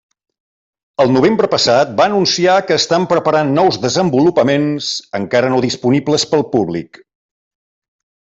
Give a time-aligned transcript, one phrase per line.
[1.03, 4.89] El novembre passat va anunciar que estan preparant nous desenvolupaments,
[5.21, 7.01] encara no disponibles pel públic.